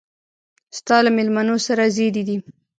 ستا 0.77 0.97
له 1.05 1.09
مېلمنو 1.17 1.55
سره 1.67 1.83
زېري 1.95 2.23
دي. 2.27 2.37